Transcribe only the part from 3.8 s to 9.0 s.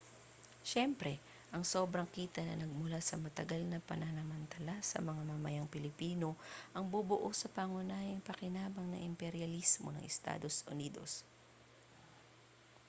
pananamantala sa mga mamamayang pilipino ang bubuo sa pangunahing pakinabang